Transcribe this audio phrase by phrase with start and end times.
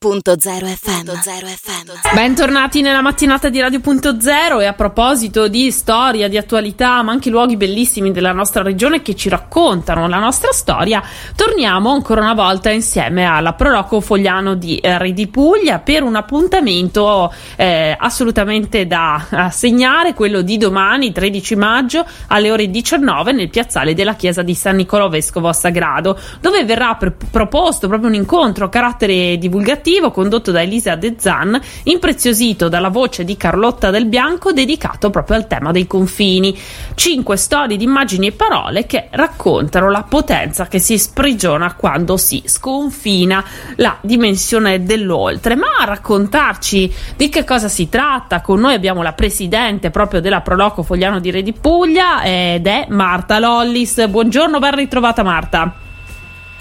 [0.00, 1.06] Radio.0 FM.
[1.08, 2.14] FM.
[2.14, 7.56] Bentornati nella mattinata di Radio.0 e a proposito di storia, di attualità, ma anche luoghi
[7.56, 11.02] bellissimi della nostra regione che ci raccontano la nostra storia,
[11.34, 16.14] torniamo ancora una volta insieme alla Proloco Fogliano di eh, Re di Puglia per un
[16.14, 23.94] appuntamento eh, assolutamente da segnare, quello di domani 13 maggio alle ore 19 nel piazzale
[23.94, 28.66] della chiesa di San Nicolò Vescovo a Sagrado, dove verrà pre- proposto proprio un incontro
[28.66, 34.06] a carattere divulgativo narrativo condotto da Elisa De Zan, impreziosito dalla voce di Carlotta Del
[34.06, 36.56] Bianco, dedicato proprio al tema dei confini.
[36.94, 42.42] Cinque storie di immagini e parole che raccontano la potenza che si sprigiona quando si
[42.44, 43.42] sconfina
[43.76, 45.56] la dimensione dell'oltre.
[45.56, 50.42] Ma a raccontarci di che cosa si tratta, con noi abbiamo la presidente proprio della
[50.42, 54.06] Proloco Fogliano di Re di Puglia ed è Marta Lollis.
[54.06, 55.86] Buongiorno, ben ritrovata Marta.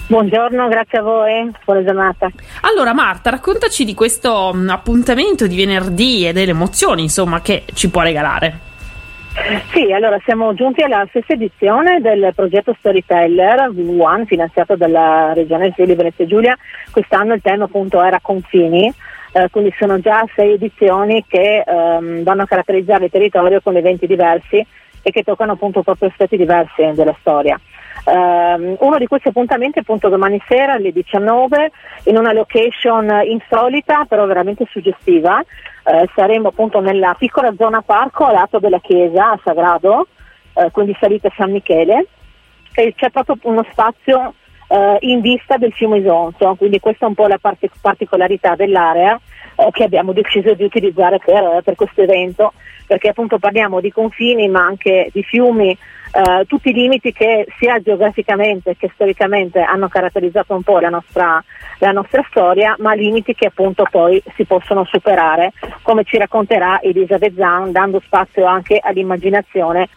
[0.10, 2.30] Buongiorno, grazie a voi, buona giornata.
[2.62, 7.90] Allora Marta, raccontaci di questo mm, appuntamento di venerdì e delle emozioni insomma che ci
[7.90, 8.60] può regalare.
[9.74, 15.96] Sì, allora siamo giunti alla stessa edizione del progetto Storyteller V1 finanziato dalla Regione Friuli
[15.96, 16.58] Venezia Giulia.
[16.90, 18.92] Quest'anno il tema appunto era confini,
[19.34, 24.08] eh, quindi sono già sei edizioni che ehm, vanno a caratterizzare il territorio con eventi
[24.08, 24.66] diversi
[25.02, 27.60] e che toccano appunto proprio aspetti diversi della storia.
[28.06, 31.72] Um, uno di questi appuntamenti è appunto domani sera alle 19
[32.04, 35.44] in una location insolita però veramente suggestiva.
[35.84, 40.08] Uh, saremo appunto nella piccola zona parco a lato della chiesa a Sagrado,
[40.54, 42.08] uh, quindi salita San Michele,
[42.74, 44.34] e c'è proprio uno spazio
[44.68, 49.20] uh, in vista del fiume Isonzo, quindi questa è un po' la part- particolarità dell'area
[49.72, 52.54] che abbiamo deciso di utilizzare per, per questo evento,
[52.86, 55.76] perché appunto parliamo di confini ma anche di fiumi
[56.12, 61.44] eh, tutti i limiti che sia geograficamente che storicamente hanno caratterizzato un po' la nostra,
[61.80, 67.36] la nostra storia, ma limiti che appunto poi si possono superare, come ci racconterà Elisabeth
[67.36, 69.88] Zan, dando spazio anche all'immaginazione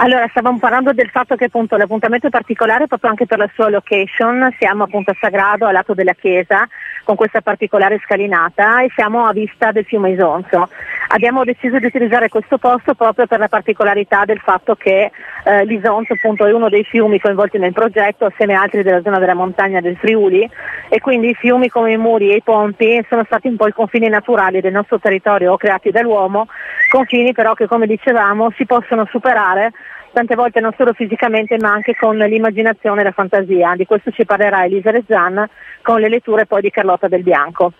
[0.00, 3.68] allora, stavamo parlando del fatto che appunto l'appuntamento è particolare proprio anche per la sua
[3.68, 6.68] location, siamo appunto a Sagrado, al lato della chiesa,
[7.02, 10.68] con questa particolare scalinata e siamo a vista del fiume Isonzo.
[11.10, 15.10] Abbiamo deciso di utilizzare questo posto proprio per la particolarità del fatto che
[15.42, 19.18] eh, l'Isonzo appunto è uno dei fiumi coinvolti nel progetto assieme a altri della zona
[19.18, 20.48] della montagna del Friuli
[20.90, 23.72] e quindi i fiumi come i muri e i ponti sono stati un po' i
[23.72, 26.46] confini naturali del nostro territorio creati dall'uomo,
[26.90, 29.72] confini però che come dicevamo si possono superare
[30.12, 33.74] tante volte non solo fisicamente ma anche con l'immaginazione e la fantasia.
[33.76, 35.48] Di questo ci parlerà Elisa Rezzan
[35.80, 37.72] con le letture poi di Carlotta Del Bianco.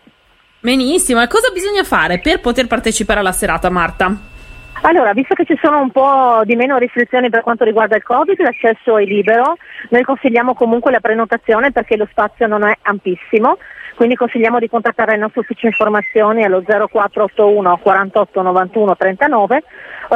[0.61, 4.13] Benissimo, e cosa bisogna fare per poter partecipare alla serata Marta?
[4.83, 8.41] Allora, visto che ci sono un po' di meno restrizioni per quanto riguarda il Covid,
[8.41, 9.57] l'accesso è libero,
[9.91, 13.59] noi consigliamo comunque la prenotazione perché lo spazio non è ampissimo,
[13.95, 19.63] quindi consigliamo di contattare il nostro ufficio informazioni allo 0481 48 91 39 eh,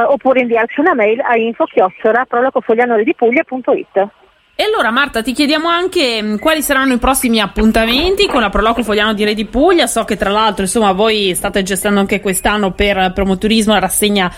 [0.01, 4.11] oppure inviarci una mail a info-prolocofoglianori-di-puglia.it.
[4.55, 8.83] E allora Marta ti chiediamo anche mm, quali saranno i prossimi appuntamenti con la Proloco
[8.83, 12.73] Fogliano di Re di Puglia, so che tra l'altro insomma voi state gestendo anche quest'anno
[12.73, 14.31] per Promoturismo la rassegna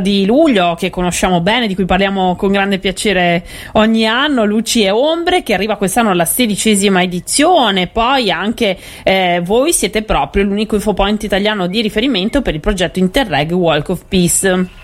[0.00, 4.90] di luglio che conosciamo bene, di cui parliamo con grande piacere ogni anno, Luci e
[4.90, 11.24] Ombre che arriva quest'anno alla sedicesima edizione, poi anche eh, voi siete proprio l'unico infopoint
[11.24, 14.80] italiano di riferimento per il progetto Interreg Walk of Peace.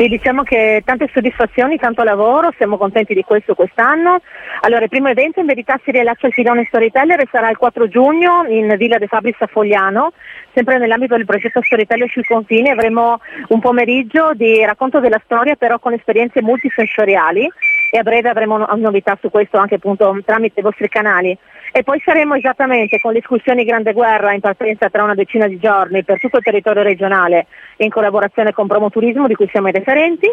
[0.00, 4.22] Sì, diciamo che tante soddisfazioni, tanto lavoro, siamo contenti di questo quest'anno.
[4.62, 7.86] Allora, il primo evento in verità si rilascia al filone Storyteller e sarà il 4
[7.86, 10.14] giugno in Villa De Fabris a Fogliano,
[10.54, 12.70] sempre nell'ambito del progetto Storyteller sui confini.
[12.70, 17.46] Avremo un pomeriggio di racconto della storia però con esperienze multisensoriali
[17.90, 21.36] e a breve avremo novità su questo anche appunto tramite i vostri canali.
[21.72, 25.58] E poi saremo esattamente con le escursioni Grande Guerra in partenza tra una decina di
[25.58, 27.46] giorni per tutto il territorio regionale
[27.76, 30.28] in collaborazione con Promoturismo di cui siamo i referenti,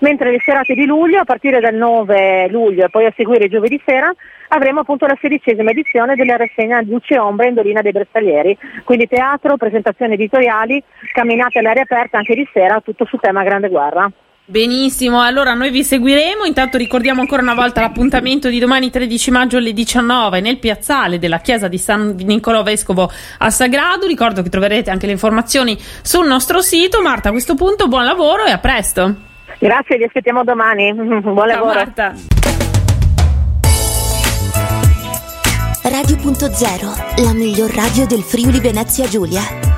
[0.00, 3.80] mentre le serate di luglio, a partire dal 9 luglio e poi a seguire giovedì
[3.86, 4.12] sera,
[4.48, 10.14] avremo appunto la sedicesima edizione della rassegna Luce Ombre Indolina dei Bersaglieri, quindi teatro, presentazioni
[10.14, 10.82] editoriali,
[11.12, 14.10] camminate all'aria aperta anche di sera, tutto su tema Grande Guerra.
[14.44, 16.44] Benissimo, allora noi vi seguiremo.
[16.44, 21.38] Intanto ricordiamo ancora una volta l'appuntamento di domani 13 maggio alle 19 nel piazzale della
[21.38, 24.06] chiesa di San Niccolò Vescovo a Sagrado.
[24.06, 27.00] Ricordo che troverete anche le informazioni sul nostro sito.
[27.00, 29.14] Marta, a questo punto buon lavoro e a presto.
[29.60, 30.92] Grazie, vi aspettiamo domani.
[30.92, 31.74] Buon Ciao, lavoro.
[31.74, 32.14] Marta.
[35.84, 39.71] Radio.0, la miglior radio del Friuli Venezia Giulia.